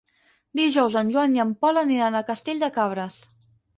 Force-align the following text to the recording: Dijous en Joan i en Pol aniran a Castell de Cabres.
Dijous 0.59 0.95
en 1.01 1.11
Joan 1.15 1.37
i 1.39 1.43
en 1.45 1.53
Pol 1.65 1.81
aniran 1.83 2.17
a 2.21 2.25
Castell 2.31 2.63
de 2.65 2.71
Cabres. 2.79 3.21